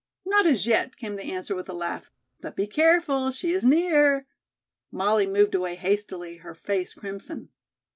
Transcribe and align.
"Not 0.25 0.47
as 0.47 0.65
yet," 0.65 0.97
came 0.97 1.15
the 1.15 1.31
answer 1.31 1.53
with 1.53 1.69
a 1.69 1.73
laugh. 1.75 2.09
"But 2.39 2.55
be 2.55 2.65
careful, 2.65 3.29
she 3.29 3.51
is 3.51 3.63
near" 3.63 4.25
Molly 5.01 5.27
moved 5.27 5.53
away 5.53 5.75
hastily, 5.75 6.37
her 6.37 6.55
face 6.55 6.95
crimson. 6.95 7.49